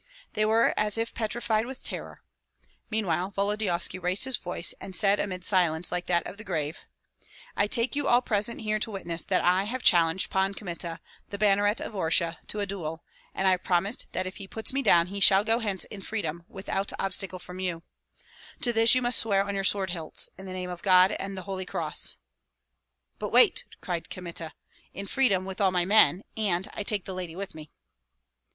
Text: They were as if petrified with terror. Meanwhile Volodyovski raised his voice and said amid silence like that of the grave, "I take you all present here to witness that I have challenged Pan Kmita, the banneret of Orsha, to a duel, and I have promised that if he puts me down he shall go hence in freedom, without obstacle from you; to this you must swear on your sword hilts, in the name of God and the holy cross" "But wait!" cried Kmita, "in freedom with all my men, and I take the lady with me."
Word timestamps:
They 0.33 0.45
were 0.45 0.73
as 0.77 0.97
if 0.97 1.13
petrified 1.13 1.67
with 1.67 1.83
terror. 1.83 2.23
Meanwhile 2.89 3.29
Volodyovski 3.37 3.99
raised 3.99 4.23
his 4.23 4.35
voice 4.35 4.73
and 4.81 4.95
said 4.95 5.19
amid 5.19 5.43
silence 5.43 5.91
like 5.91 6.07
that 6.07 6.25
of 6.25 6.37
the 6.37 6.43
grave, 6.43 6.85
"I 7.55 7.67
take 7.67 7.95
you 7.95 8.07
all 8.07 8.23
present 8.23 8.61
here 8.61 8.79
to 8.79 8.89
witness 8.89 9.23
that 9.25 9.43
I 9.43 9.65
have 9.65 9.83
challenged 9.83 10.31
Pan 10.31 10.55
Kmita, 10.55 10.99
the 11.29 11.37
banneret 11.37 11.79
of 11.81 11.93
Orsha, 11.93 12.37
to 12.47 12.61
a 12.61 12.65
duel, 12.65 13.03
and 13.35 13.47
I 13.47 13.51
have 13.51 13.63
promised 13.63 14.07
that 14.13 14.25
if 14.25 14.37
he 14.37 14.47
puts 14.47 14.73
me 14.73 14.81
down 14.81 15.05
he 15.05 15.19
shall 15.19 15.43
go 15.43 15.59
hence 15.59 15.83
in 15.83 16.01
freedom, 16.01 16.45
without 16.49 16.91
obstacle 16.97 17.37
from 17.37 17.59
you; 17.59 17.83
to 18.61 18.73
this 18.73 18.95
you 18.95 19.03
must 19.03 19.19
swear 19.19 19.43
on 19.45 19.53
your 19.53 19.63
sword 19.63 19.91
hilts, 19.91 20.31
in 20.35 20.47
the 20.47 20.53
name 20.53 20.71
of 20.71 20.81
God 20.81 21.11
and 21.11 21.37
the 21.37 21.43
holy 21.43 21.63
cross" 21.63 22.17
"But 23.19 23.29
wait!" 23.31 23.65
cried 23.81 24.09
Kmita, 24.09 24.53
"in 24.95 25.05
freedom 25.05 25.45
with 25.45 25.61
all 25.61 25.69
my 25.69 25.85
men, 25.85 26.23
and 26.35 26.67
I 26.73 26.81
take 26.81 27.05
the 27.05 27.13
lady 27.13 27.35
with 27.35 27.53
me." 27.53 27.69